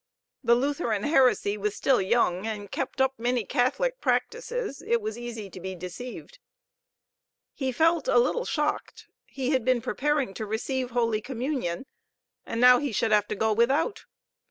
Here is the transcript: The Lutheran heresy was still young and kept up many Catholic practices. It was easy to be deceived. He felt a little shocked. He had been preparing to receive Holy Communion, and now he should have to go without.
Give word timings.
The 0.43 0.55
Lutheran 0.55 1.03
heresy 1.03 1.59
was 1.59 1.75
still 1.75 2.01
young 2.01 2.47
and 2.47 2.71
kept 2.71 2.99
up 2.99 3.13
many 3.19 3.45
Catholic 3.45 3.99
practices. 4.01 4.81
It 4.81 4.99
was 4.99 5.15
easy 5.15 5.47
to 5.51 5.59
be 5.59 5.75
deceived. 5.75 6.39
He 7.53 7.71
felt 7.71 8.07
a 8.07 8.17
little 8.17 8.45
shocked. 8.45 9.05
He 9.27 9.51
had 9.51 9.63
been 9.63 9.79
preparing 9.79 10.33
to 10.33 10.45
receive 10.47 10.89
Holy 10.89 11.21
Communion, 11.21 11.85
and 12.47 12.59
now 12.59 12.79
he 12.79 12.91
should 12.91 13.11
have 13.11 13.27
to 13.27 13.35
go 13.35 13.53
without. 13.53 14.05